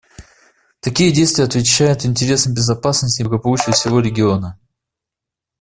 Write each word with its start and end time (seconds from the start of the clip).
Такие 0.79 1.11
действия 1.13 1.45
отвечают 1.45 2.07
интересам 2.07 2.55
безопасности 2.55 3.21
и 3.21 3.23
благополучия 3.23 3.71
всего 3.71 3.99
региона. 3.99 4.59